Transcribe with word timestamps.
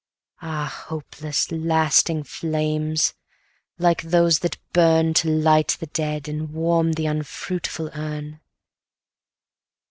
260 0.39 0.47
Ah 0.49 0.87
hopeless, 0.87 1.51
lasting 1.51 2.23
flames! 2.23 3.13
like 3.77 4.01
those 4.01 4.39
that 4.39 4.57
burn 4.73 5.13
To 5.13 5.29
light 5.29 5.77
the 5.79 5.85
dead, 5.85 6.27
and 6.27 6.49
warm 6.51 6.93
the 6.93 7.05
unfruitful 7.05 7.91
urn. 7.93 8.39